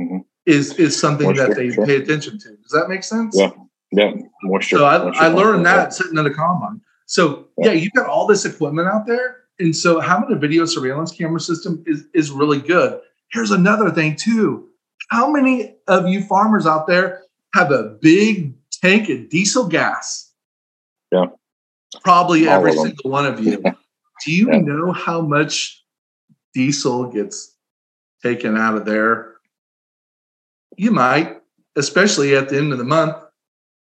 Mhm. 0.00 0.24
is 0.46 0.74
is 0.78 0.98
something 0.98 1.34
that 1.34 1.48
Moisture, 1.48 1.54
they 1.54 1.70
sure. 1.72 1.86
pay 1.86 1.96
attention 1.96 2.38
to. 2.38 2.48
Does 2.56 2.72
that 2.72 2.88
make 2.88 3.04
sense? 3.04 3.36
Yeah. 3.36 3.50
Yeah, 3.90 4.12
moisture. 4.42 4.76
So 4.78 4.84
I, 4.84 4.98
moisture 4.98 5.22
I 5.22 5.28
learned 5.28 5.64
content. 5.64 5.64
that 5.64 5.92
sitting 5.94 6.18
in 6.18 6.26
a 6.26 6.34
combine. 6.34 6.80
So 7.06 7.46
yeah, 7.56 7.72
you've 7.72 7.94
got 7.94 8.06
all 8.06 8.26
this 8.26 8.44
equipment 8.44 8.86
out 8.86 9.06
there, 9.06 9.36
and 9.58 9.74
so 9.74 9.98
having 10.00 10.30
a 10.30 10.38
video 10.38 10.66
surveillance 10.66 11.10
camera 11.12 11.40
system 11.40 11.82
is 11.86 12.04
is 12.12 12.30
really 12.30 12.58
good. 12.60 13.00
Here's 13.32 13.50
another 13.50 13.90
thing 13.90 14.14
too. 14.16 14.68
How 15.08 15.30
many 15.30 15.74
of 15.86 16.06
you 16.06 16.22
farmers 16.22 16.66
out 16.66 16.86
there 16.86 17.22
have 17.54 17.70
a 17.70 17.96
big 18.02 18.52
tank 18.70 19.08
of 19.08 19.30
diesel 19.30 19.66
gas? 19.68 20.32
Yeah. 21.10 21.26
Probably 22.02 22.46
All 22.46 22.56
every 22.56 22.72
single 22.72 23.10
one 23.10 23.24
of 23.24 23.40
you. 23.40 23.62
Do 24.24 24.32
you 24.32 24.50
Yeah. 24.52 24.60
know 24.60 24.92
how 24.92 25.20
much 25.20 25.84
diesel 26.54 27.10
gets 27.10 27.56
taken 28.22 28.56
out 28.56 28.76
of 28.76 28.84
there? 28.84 29.36
You 30.76 30.90
might, 30.90 31.40
especially 31.76 32.36
at 32.36 32.48
the 32.48 32.56
end 32.56 32.72
of 32.72 32.78
the 32.78 32.84
month 32.84 33.16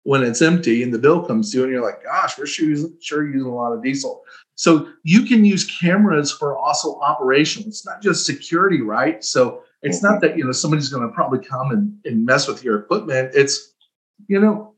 when 0.04 0.22
it's 0.22 0.42
empty 0.42 0.82
and 0.82 0.92
the 0.92 0.98
bill 0.98 1.24
comes 1.24 1.50
due 1.50 1.64
and 1.64 1.72
you're 1.72 1.82
like, 1.82 2.04
gosh, 2.04 2.38
we're 2.38 2.46
sure 2.46 2.66
using, 2.66 2.96
sure 3.00 3.26
using 3.26 3.48
a 3.50 3.54
lot 3.54 3.72
of 3.72 3.82
diesel. 3.82 4.22
So 4.54 4.88
you 5.02 5.22
can 5.24 5.44
use 5.44 5.64
cameras 5.64 6.30
for 6.30 6.56
also 6.56 6.98
operation. 7.00 7.64
It's 7.66 7.86
not 7.86 8.02
just 8.02 8.26
security, 8.26 8.82
right? 8.82 9.24
So 9.24 9.62
it's 9.82 10.02
not 10.02 10.20
that 10.20 10.36
you 10.38 10.44
know 10.44 10.52
somebody's 10.52 10.88
going 10.88 11.06
to 11.06 11.12
probably 11.14 11.40
come 11.40 11.70
and, 11.70 11.98
and 12.04 12.24
mess 12.24 12.46
with 12.46 12.62
your 12.62 12.78
equipment. 12.78 13.32
It's 13.34 13.74
you 14.28 14.40
know 14.40 14.74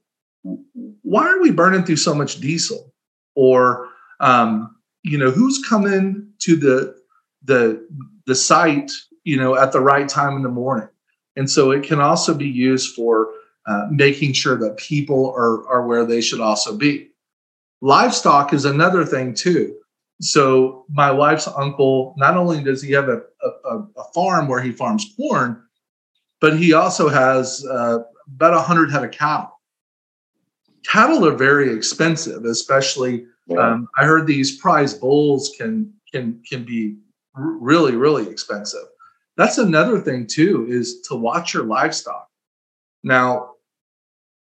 why 1.02 1.26
are 1.28 1.40
we 1.40 1.50
burning 1.50 1.84
through 1.84 1.96
so 1.96 2.14
much 2.14 2.40
diesel? 2.40 2.92
Or 3.34 3.88
um, 4.20 4.75
you 5.06 5.18
know 5.18 5.30
who's 5.30 5.64
coming 5.66 6.28
to 6.40 6.56
the 6.56 6.96
the 7.44 7.86
the 8.26 8.34
site 8.34 8.90
you 9.24 9.36
know 9.36 9.56
at 9.56 9.72
the 9.72 9.80
right 9.80 10.08
time 10.08 10.36
in 10.36 10.42
the 10.42 10.48
morning? 10.48 10.88
And 11.36 11.50
so 11.50 11.70
it 11.70 11.84
can 11.84 12.00
also 12.00 12.34
be 12.34 12.48
used 12.48 12.94
for 12.94 13.28
uh, 13.66 13.86
making 13.90 14.32
sure 14.32 14.56
that 14.56 14.76
people 14.78 15.34
are, 15.36 15.68
are 15.68 15.86
where 15.86 16.06
they 16.06 16.20
should 16.20 16.40
also 16.40 16.76
be. 16.76 17.10
Livestock 17.82 18.52
is 18.52 18.64
another 18.64 19.04
thing 19.04 19.34
too. 19.34 19.76
So 20.20 20.86
my 20.88 21.10
wife's 21.10 21.46
uncle, 21.46 22.14
not 22.16 22.36
only 22.36 22.62
does 22.62 22.80
he 22.80 22.92
have 22.92 23.08
a, 23.08 23.20
a, 23.42 23.78
a 23.96 24.04
farm 24.14 24.48
where 24.48 24.62
he 24.62 24.72
farms 24.72 25.12
corn, 25.16 25.62
but 26.40 26.58
he 26.58 26.72
also 26.72 27.08
has 27.08 27.64
uh, 27.66 27.98
about 28.34 28.54
100 28.54 28.90
head 28.90 29.04
of 29.04 29.10
cattle. 29.10 29.60
Cattle 30.86 31.26
are 31.26 31.36
very 31.36 31.74
expensive, 31.74 32.44
especially. 32.44 33.26
Um, 33.56 33.88
I 33.96 34.04
heard 34.04 34.26
these 34.26 34.58
prize 34.58 34.94
bulls 34.94 35.52
can 35.58 35.92
can 36.12 36.42
can 36.48 36.64
be 36.64 36.96
really 37.34 37.96
really 37.96 38.28
expensive. 38.28 38.86
That's 39.36 39.58
another 39.58 40.00
thing 40.00 40.26
too 40.26 40.66
is 40.68 41.00
to 41.02 41.14
watch 41.14 41.54
your 41.54 41.64
livestock. 41.64 42.28
Now, 43.04 43.52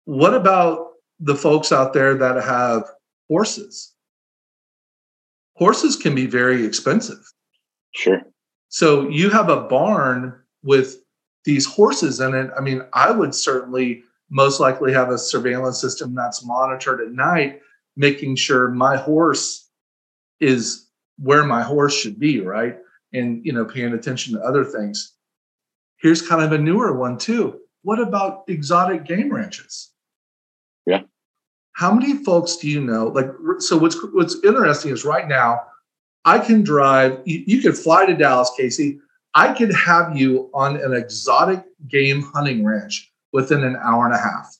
what 0.04 0.34
about 0.34 0.92
the 1.20 1.34
folks 1.34 1.72
out 1.72 1.92
there 1.92 2.14
that 2.14 2.42
have 2.44 2.84
horses? 3.28 3.94
Horses 5.56 5.96
can 5.96 6.14
be 6.14 6.26
very 6.26 6.64
expensive. 6.64 7.32
Sure. 7.92 8.20
So 8.68 9.08
you 9.08 9.30
have 9.30 9.48
a 9.48 9.62
barn 9.62 10.40
with 10.62 10.96
these 11.44 11.64
horses 11.64 12.20
in 12.20 12.34
it. 12.34 12.50
I 12.56 12.60
mean, 12.60 12.82
I 12.92 13.10
would 13.10 13.34
certainly 13.34 14.02
most 14.30 14.58
likely 14.60 14.92
have 14.92 15.10
a 15.10 15.18
surveillance 15.18 15.80
system 15.80 16.14
that's 16.14 16.44
monitored 16.44 17.00
at 17.00 17.12
night, 17.12 17.60
making 17.96 18.36
sure 18.36 18.68
my 18.70 18.96
horse 18.96 19.68
is 20.40 20.88
where 21.18 21.44
my 21.44 21.62
horse 21.62 21.94
should 21.94 22.18
be, 22.18 22.40
right? 22.40 22.76
And 23.12 23.44
you 23.44 23.52
know, 23.52 23.64
paying 23.64 23.92
attention 23.92 24.34
to 24.34 24.40
other 24.40 24.64
things. 24.64 25.12
Here's 26.00 26.26
kind 26.26 26.42
of 26.42 26.52
a 26.52 26.58
newer 26.58 26.92
one 26.92 27.18
too. 27.18 27.60
What 27.82 28.00
about 28.00 28.44
exotic 28.48 29.04
game 29.04 29.32
ranches? 29.32 29.92
Yeah. 30.86 31.02
How 31.72 31.92
many 31.92 32.24
folks 32.24 32.56
do 32.56 32.68
you 32.68 32.80
know? 32.80 33.06
Like, 33.06 33.30
so 33.58 33.76
what's 33.76 33.96
what's 34.12 34.36
interesting 34.44 34.92
is 34.92 35.04
right 35.04 35.28
now, 35.28 35.60
I 36.24 36.38
can 36.38 36.62
drive. 36.62 37.20
You, 37.24 37.44
you 37.46 37.62
could 37.62 37.76
fly 37.76 38.06
to 38.06 38.14
Dallas, 38.14 38.50
Casey. 38.56 39.00
I 39.34 39.52
could 39.52 39.72
have 39.74 40.16
you 40.16 40.50
on 40.54 40.76
an 40.76 40.94
exotic 40.94 41.64
game 41.88 42.22
hunting 42.22 42.64
ranch 42.64 43.12
within 43.32 43.64
an 43.64 43.76
hour 43.76 44.06
and 44.06 44.14
a 44.14 44.18
half. 44.18 44.56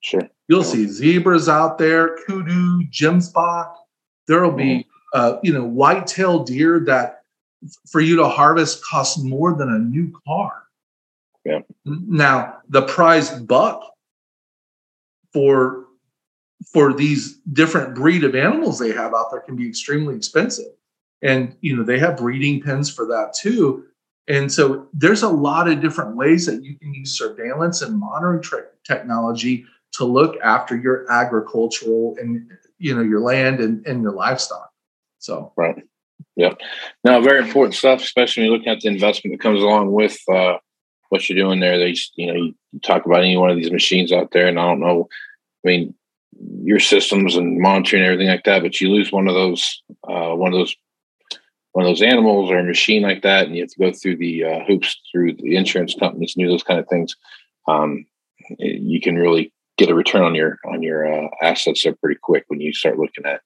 Sure. 0.00 0.28
You'll 0.52 0.64
see 0.64 0.86
zebras 0.86 1.48
out 1.48 1.78
there, 1.78 2.18
kudu, 2.26 2.86
gemsbok. 2.90 3.74
There'll 4.28 4.52
be, 4.52 4.86
uh, 5.14 5.38
you 5.42 5.50
know, 5.50 5.64
white-tailed 5.64 6.44
deer 6.46 6.78
that 6.80 7.22
for 7.90 8.02
you 8.02 8.16
to 8.16 8.28
harvest 8.28 8.84
costs 8.84 9.18
more 9.18 9.54
than 9.54 9.70
a 9.70 9.78
new 9.78 10.12
car. 10.26 10.64
Yeah. 11.46 11.60
Now, 11.86 12.58
the 12.68 12.82
prize 12.82 13.30
buck 13.30 13.82
for 15.32 15.86
for 16.70 16.92
these 16.92 17.38
different 17.54 17.94
breed 17.94 18.22
of 18.22 18.34
animals 18.34 18.78
they 18.78 18.92
have 18.92 19.14
out 19.14 19.30
there 19.30 19.40
can 19.40 19.56
be 19.56 19.66
extremely 19.66 20.14
expensive. 20.14 20.72
And 21.22 21.56
you 21.62 21.74
know, 21.74 21.82
they 21.82 21.98
have 21.98 22.18
breeding 22.18 22.60
pens 22.60 22.92
for 22.92 23.06
that 23.06 23.32
too. 23.32 23.86
And 24.28 24.52
so 24.52 24.86
there's 24.92 25.22
a 25.22 25.30
lot 25.30 25.66
of 25.66 25.80
different 25.80 26.14
ways 26.14 26.44
that 26.44 26.62
you 26.62 26.76
can 26.78 26.92
use 26.92 27.16
surveillance 27.16 27.80
and 27.80 27.98
monitoring 27.98 28.42
technology 28.84 29.64
to 29.94 30.04
look 30.04 30.36
after 30.42 30.76
your 30.76 31.10
agricultural 31.10 32.16
and 32.18 32.50
you 32.78 32.94
know 32.94 33.02
your 33.02 33.20
land 33.20 33.60
and, 33.60 33.86
and 33.86 34.02
your 34.02 34.12
livestock. 34.12 34.70
So 35.18 35.52
right. 35.56 35.82
Yep. 36.36 36.60
Now, 37.04 37.20
very 37.20 37.40
important 37.40 37.74
stuff, 37.74 38.02
especially 38.02 38.42
when 38.42 38.50
you're 38.50 38.58
looking 38.58 38.72
at 38.72 38.80
the 38.80 38.88
investment 38.88 39.34
that 39.34 39.42
comes 39.42 39.62
along 39.62 39.92
with 39.92 40.18
uh, 40.32 40.58
what 41.10 41.28
you're 41.28 41.38
doing 41.38 41.60
there. 41.60 41.78
They, 41.78 41.94
you 42.16 42.26
know, 42.26 42.34
you 42.34 42.54
talk 42.82 43.04
about 43.04 43.20
any 43.20 43.36
one 43.36 43.50
of 43.50 43.56
these 43.56 43.70
machines 43.70 44.12
out 44.12 44.30
there, 44.32 44.46
and 44.46 44.58
I 44.58 44.66
don't 44.66 44.80
know. 44.80 45.08
I 45.64 45.68
mean, 45.68 45.94
your 46.62 46.80
systems 46.80 47.36
and 47.36 47.60
monitoring 47.60 48.02
and 48.02 48.10
everything 48.10 48.30
like 48.30 48.44
that, 48.44 48.62
but 48.62 48.80
you 48.80 48.88
lose 48.88 49.12
one 49.12 49.28
of 49.28 49.34
those, 49.34 49.82
uh, 50.08 50.34
one 50.34 50.52
of 50.52 50.58
those, 50.58 50.74
one 51.72 51.84
of 51.84 51.90
those 51.90 52.02
animals 52.02 52.50
or 52.50 52.58
a 52.58 52.64
machine 52.64 53.02
like 53.02 53.22
that, 53.22 53.46
and 53.46 53.54
you 53.54 53.62
have 53.62 53.70
to 53.70 53.78
go 53.78 53.92
through 53.92 54.16
the 54.16 54.44
uh, 54.44 54.64
hoops 54.64 55.00
through 55.10 55.34
the 55.34 55.56
insurance 55.56 55.94
companies 55.94 56.34
and 56.34 56.44
do 56.44 56.50
those 56.50 56.62
kind 56.62 56.80
of 56.80 56.88
things. 56.88 57.14
Um, 57.68 58.06
you 58.58 59.00
can 59.00 59.16
really 59.16 59.52
get 59.82 59.90
a 59.90 59.94
return 59.94 60.22
on 60.22 60.34
your 60.34 60.58
on 60.64 60.82
your 60.82 61.12
uh, 61.12 61.28
assets 61.42 61.82
there 61.82 61.94
pretty 61.96 62.18
quick 62.22 62.44
when 62.46 62.60
you 62.60 62.72
start 62.72 62.98
looking 62.98 63.26
at 63.26 63.40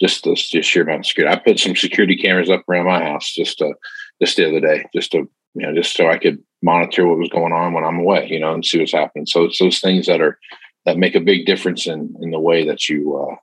just 0.00 0.24
the 0.24 0.34
just 0.34 0.68
sheer 0.68 0.82
amount 0.82 1.00
of 1.00 1.06
security. 1.06 1.34
I 1.34 1.38
put 1.38 1.58
some 1.60 1.76
security 1.76 2.16
cameras 2.16 2.50
up 2.50 2.64
around 2.68 2.86
my 2.86 3.02
house 3.02 3.32
just 3.32 3.62
uh, 3.62 3.74
just 4.20 4.36
the 4.36 4.48
other 4.48 4.60
day, 4.60 4.86
just 4.94 5.12
to 5.12 5.28
you 5.54 5.62
know, 5.66 5.74
just 5.74 5.96
so 5.96 6.08
I 6.08 6.18
could 6.18 6.42
monitor 6.62 7.06
what 7.06 7.18
was 7.18 7.28
going 7.28 7.52
on 7.52 7.72
when 7.72 7.84
I'm 7.84 8.00
away, 8.00 8.28
you 8.28 8.40
know, 8.40 8.54
and 8.54 8.64
see 8.64 8.78
what's 8.78 8.92
happening. 8.92 9.26
So 9.26 9.44
it's 9.44 9.58
those 9.58 9.78
things 9.78 10.06
that 10.06 10.20
are 10.20 10.38
that 10.84 10.98
make 10.98 11.14
a 11.14 11.20
big 11.20 11.46
difference 11.46 11.86
in 11.86 12.14
in 12.20 12.30
the 12.30 12.40
way 12.40 12.66
that 12.66 12.88
you 12.88 13.16
uh, 13.16 13.36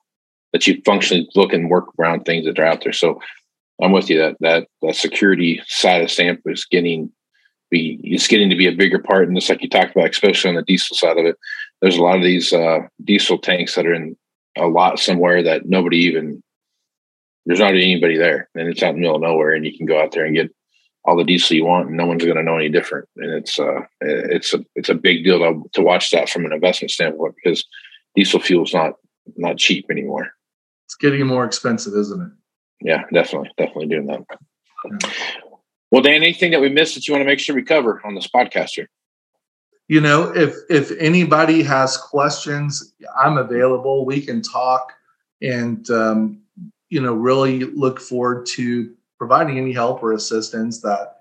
that 0.52 0.68
you 0.68 0.82
functionally 0.86 1.30
look 1.36 1.54
and 1.54 1.70
work 1.70 1.86
around 1.98 2.24
things 2.24 2.46
that 2.46 2.60
are 2.60 2.66
out 2.66 2.84
there. 2.84 2.94
So 2.94 3.22
I'm 3.82 3.94
with 3.94 4.10
you 4.10 4.18
that 4.20 4.36
that 4.42 4.68
that 4.82 4.96
security 4.96 5.62
side 5.68 6.02
of 6.02 6.12
stamp 6.12 6.42
is 6.46 6.66
getting 6.66 7.12
be 7.72 8.00
it's 8.04 8.28
getting 8.28 8.50
to 8.50 8.56
be 8.56 8.68
a 8.68 8.72
bigger 8.72 9.00
part. 9.00 9.28
And 9.28 9.38
just 9.38 9.50
like 9.50 9.62
you 9.62 9.70
talked 9.70 9.96
about, 9.96 10.10
especially 10.10 10.50
on 10.50 10.56
the 10.56 10.64
diesel 10.64 10.96
side 10.96 11.18
of 11.18 11.26
it, 11.26 11.38
there's 11.86 11.98
a 11.98 12.02
lot 12.02 12.18
of 12.18 12.24
these 12.24 12.52
uh, 12.52 12.80
diesel 13.04 13.38
tanks 13.38 13.76
that 13.76 13.86
are 13.86 13.94
in 13.94 14.18
a 14.58 14.66
lot 14.66 14.98
somewhere 14.98 15.44
that 15.44 15.68
nobody 15.68 15.98
even 15.98 16.42
there's 17.46 17.60
not 17.60 17.76
anybody 17.76 18.18
there, 18.18 18.50
and 18.56 18.68
it's 18.68 18.82
out 18.82 18.90
in 18.90 18.96
the 18.96 19.02
middle 19.02 19.18
of 19.18 19.22
nowhere, 19.22 19.52
and 19.52 19.68
you 19.68 19.78
can 19.78 19.86
go 19.86 20.02
out 20.02 20.12
there 20.12 20.26
and 20.26 20.36
get 20.36 20.50
all 21.04 21.16
the 21.16 21.24
diesel 21.24 21.56
you 21.56 21.64
want, 21.64 21.90
and 21.90 21.96
no 21.96 22.08
one's 22.08 22.24
going 22.24 22.38
to 22.38 22.42
know 22.42 22.56
any 22.56 22.70
different. 22.70 23.08
And 23.18 23.32
it's 23.36 23.60
uh, 23.60 23.82
it's 24.02 24.52
a 24.56 24.66
it's 24.74 24.90
a 24.90 24.96
big 24.96 25.24
deal 25.24 25.38
to, 25.38 25.62
to 25.74 25.84
watch 25.84 26.10
that 26.10 26.28
from 26.28 26.44
an 26.46 26.54
investment 26.54 26.90
standpoint 26.90 27.36
because 27.36 27.64
diesel 28.16 28.40
fuel 28.40 28.64
is 28.64 28.74
not 28.74 28.94
not 29.38 29.60
cheap 29.60 29.86
anymore. 29.92 30.32
It's 30.88 30.96
getting 30.96 31.28
more 31.28 31.46
expensive, 31.46 31.94
isn't 31.94 32.20
it? 32.20 32.32
Yeah, 32.82 33.04
definitely, 33.14 33.52
definitely 33.60 33.90
doing 33.90 34.08
that. 34.08 34.22
Yeah. 34.90 35.12
Well, 35.92 36.02
Dan, 36.02 36.24
anything 36.24 36.50
that 36.50 36.62
we 36.62 36.70
missed 36.70 36.96
that 36.96 37.08
you 37.08 37.14
want 37.14 37.22
to 37.22 37.28
make 37.28 37.38
sure 37.38 37.54
we 37.54 37.62
cover 37.62 38.02
on 38.04 38.16
this 38.16 38.28
podcast 38.28 38.72
here? 38.72 38.90
You 39.88 40.02
know, 40.02 40.32
if 40.36 40.56
if 40.70 40.92
anybody 41.00 41.62
has 41.64 41.96
questions, 41.96 42.94
I'm 43.16 43.38
available. 43.38 44.06
We 44.06 44.22
can 44.22 44.42
talk, 44.42 44.94
and 45.42 45.88
um, 45.92 46.42
you 46.90 47.02
know, 47.02 47.14
really 47.14 47.66
look 47.66 48.00
forward 48.00 48.48
to 48.48 48.92
providing 49.18 49.58
any 49.58 49.74
help 49.74 50.02
or 50.02 50.14
assistance 50.14 50.82
that 50.82 51.18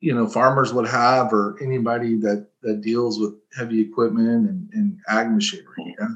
you 0.00 0.14
know 0.14 0.28
farmers 0.28 0.72
would 0.74 0.86
have 0.86 1.32
or 1.32 1.56
anybody 1.62 2.16
that 2.16 2.48
that 2.62 2.82
deals 2.82 3.18
with 3.18 3.34
heavy 3.56 3.80
equipment 3.80 4.48
and, 4.48 4.68
and 4.74 4.98
ag 5.08 5.30
machinery. 5.30 5.96
Yeah? 5.98 6.08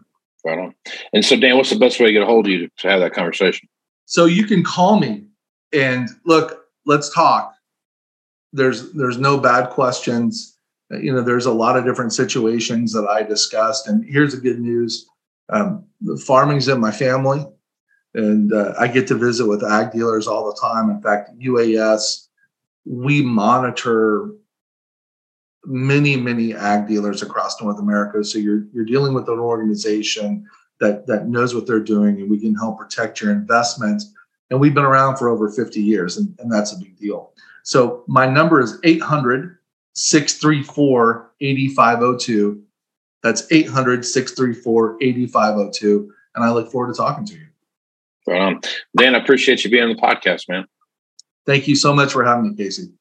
right 0.44 0.58
on. 0.58 0.74
And 1.12 1.24
so 1.24 1.36
dan 1.36 1.56
what's 1.56 1.70
the 1.70 1.78
best 1.78 2.00
way 2.00 2.06
to 2.06 2.12
get 2.12 2.22
a 2.22 2.26
hold 2.26 2.46
of 2.46 2.52
you 2.52 2.68
to 2.68 2.88
have 2.88 3.00
that 3.00 3.14
conversation? 3.14 3.68
So 4.06 4.24
you 4.26 4.44
can 4.44 4.62
call 4.62 4.98
me 4.98 5.24
and 5.72 6.08
look 6.26 6.66
let's 6.84 7.12
talk. 7.12 7.54
There's 8.52 8.92
there's 8.92 9.18
no 9.18 9.38
bad 9.38 9.70
questions 9.70 10.58
you 11.00 11.12
know 11.12 11.22
there's 11.22 11.46
a 11.46 11.52
lot 11.52 11.76
of 11.76 11.84
different 11.84 12.12
situations 12.12 12.92
that 12.92 13.06
i 13.08 13.22
discussed 13.22 13.88
and 13.88 14.04
here's 14.04 14.34
the 14.34 14.40
good 14.40 14.60
news 14.60 15.06
um, 15.48 15.84
the 16.00 16.16
farming's 16.16 16.68
in 16.68 16.80
my 16.80 16.90
family 16.90 17.44
and 18.14 18.52
uh, 18.52 18.74
I 18.78 18.88
get 18.88 19.06
to 19.08 19.14
visit 19.14 19.46
with 19.46 19.64
ag 19.64 19.92
dealers 19.92 20.26
all 20.26 20.46
the 20.46 20.60
time. 20.60 20.90
In 20.90 21.00
fact, 21.00 21.30
UAS, 21.38 22.26
we 22.84 23.22
monitor 23.22 24.30
many, 25.64 26.16
many 26.16 26.54
ag 26.54 26.86
dealers 26.86 27.22
across 27.22 27.60
North 27.60 27.78
America. 27.78 28.22
So 28.24 28.38
you're 28.38 28.66
you're 28.72 28.84
dealing 28.84 29.14
with 29.14 29.28
an 29.28 29.38
organization 29.38 30.46
that 30.80 31.06
that 31.06 31.28
knows 31.28 31.54
what 31.54 31.66
they're 31.66 31.80
doing, 31.80 32.20
and 32.20 32.30
we 32.30 32.38
can 32.38 32.54
help 32.54 32.78
protect 32.78 33.20
your 33.20 33.32
investment. 33.32 34.02
And 34.50 34.60
we've 34.60 34.74
been 34.74 34.84
around 34.84 35.16
for 35.16 35.30
over 35.30 35.50
50 35.50 35.80
years, 35.80 36.18
and, 36.18 36.34
and 36.38 36.52
that's 36.52 36.72
a 36.72 36.78
big 36.78 36.98
deal. 36.98 37.32
So 37.62 38.04
my 38.06 38.26
number 38.26 38.60
is 38.60 38.78
800 38.84 39.56
634 39.94 41.32
8502. 41.40 42.62
That's 43.22 43.50
800 43.50 44.04
634 44.04 44.98
8502. 45.00 46.12
And 46.34 46.44
I 46.44 46.50
look 46.50 46.70
forward 46.70 46.92
to 46.92 46.96
talking 46.96 47.24
to 47.26 47.34
you. 47.34 47.46
Right 48.26 48.40
on. 48.40 48.60
Dan, 48.96 49.14
I 49.14 49.18
appreciate 49.18 49.64
you 49.64 49.70
being 49.70 49.84
on 49.84 49.96
the 49.96 50.00
podcast, 50.00 50.48
man. 50.48 50.66
Thank 51.44 51.66
you 51.66 51.74
so 51.74 51.92
much 51.92 52.12
for 52.12 52.24
having 52.24 52.50
me, 52.50 52.56
Casey. 52.56 52.92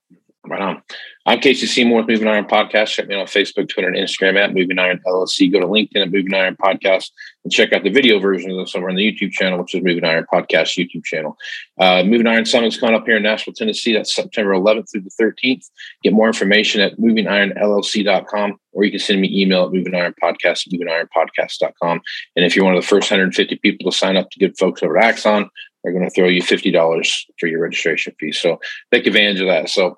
Right 0.51 0.61
on. 0.61 0.83
I'm 1.25 1.39
Casey 1.39 1.65
Seymour 1.65 1.99
with 1.99 2.09
Moving 2.09 2.27
Iron 2.27 2.43
Podcast. 2.43 2.89
Check 2.89 3.07
me 3.07 3.15
out 3.15 3.21
on 3.21 3.27
Facebook, 3.27 3.69
Twitter, 3.69 3.87
and 3.87 3.95
Instagram 3.95 4.37
at 4.37 4.53
Moving 4.53 4.79
Iron 4.79 4.99
LLC. 5.07 5.49
Go 5.49 5.61
to 5.61 5.65
LinkedIn 5.65 6.01
at 6.01 6.11
Moving 6.11 6.33
Iron 6.33 6.57
Podcast 6.57 7.09
and 7.45 7.53
check 7.53 7.71
out 7.71 7.83
the 7.83 7.89
video 7.89 8.19
version 8.19 8.51
of 8.51 8.57
this 8.57 8.75
over 8.75 8.89
on 8.89 8.95
the 8.95 9.01
YouTube 9.01 9.31
channel, 9.31 9.59
which 9.59 9.73
is 9.73 9.81
Moving 9.81 10.03
Iron 10.03 10.25
Podcast 10.29 10.77
YouTube 10.77 11.05
channel. 11.05 11.37
Uh, 11.79 12.03
Moving 12.03 12.27
Iron 12.27 12.43
Summit's 12.43 12.77
coming 12.77 12.95
up 12.95 13.05
here 13.05 13.15
in 13.15 13.23
Nashville, 13.23 13.53
Tennessee. 13.53 13.93
That's 13.93 14.13
September 14.13 14.51
11th 14.51 14.91
through 14.91 15.03
the 15.03 15.23
13th. 15.23 15.69
Get 16.03 16.11
more 16.11 16.27
information 16.27 16.81
at 16.81 16.97
movingironllc.com 16.97 18.59
or 18.73 18.83
you 18.83 18.91
can 18.91 18.99
send 18.99 19.21
me 19.21 19.41
email 19.41 19.67
at 19.67 19.71
Moving 19.71 19.95
Iron 19.95 20.13
Podcast 20.21 20.67
at 20.67 20.73
movingironpodcast.com. 20.73 22.01
And 22.35 22.43
if 22.43 22.57
you're 22.57 22.65
one 22.65 22.75
of 22.75 22.81
the 22.81 22.87
first 22.87 23.09
150 23.09 23.55
people 23.59 23.89
to 23.89 23.97
sign 23.97 24.17
up 24.17 24.29
to 24.31 24.39
good 24.39 24.57
folks 24.57 24.83
over 24.83 24.97
at 24.97 25.05
Axon, 25.05 25.49
they're 25.83 25.93
going 25.93 26.03
to 26.03 26.13
throw 26.13 26.27
you 26.27 26.41
$50 26.43 27.25
for 27.39 27.47
your 27.47 27.61
registration 27.61 28.13
fee. 28.19 28.33
So 28.33 28.59
take 28.91 29.07
advantage 29.07 29.39
of 29.39 29.47
that. 29.47 29.69
So 29.69 29.97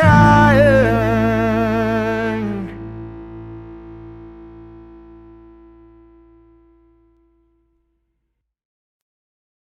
high. 0.00 0.37